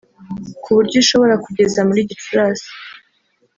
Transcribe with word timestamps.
ku 0.61 0.69
buryo 0.75 0.97
ishobora 1.03 1.35
kugeza 1.45 1.79
muri 1.87 2.07
Gicurasi 2.09 2.69